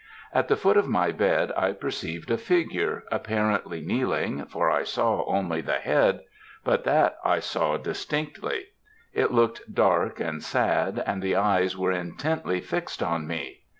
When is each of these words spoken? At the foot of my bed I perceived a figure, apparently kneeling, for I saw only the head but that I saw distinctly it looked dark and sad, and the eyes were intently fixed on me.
At 0.33 0.47
the 0.47 0.55
foot 0.55 0.77
of 0.77 0.87
my 0.87 1.11
bed 1.11 1.51
I 1.55 1.73
perceived 1.73 2.31
a 2.31 2.37
figure, 2.39 3.03
apparently 3.11 3.81
kneeling, 3.81 4.45
for 4.47 4.67
I 4.71 4.81
saw 4.81 5.23
only 5.27 5.61
the 5.61 5.77
head 5.77 6.21
but 6.63 6.85
that 6.85 7.19
I 7.23 7.37
saw 7.37 7.77
distinctly 7.77 8.69
it 9.13 9.29
looked 9.31 9.75
dark 9.75 10.19
and 10.19 10.41
sad, 10.41 11.03
and 11.05 11.21
the 11.21 11.35
eyes 11.35 11.77
were 11.77 11.91
intently 11.91 12.61
fixed 12.61 13.03
on 13.03 13.27
me. 13.27 13.59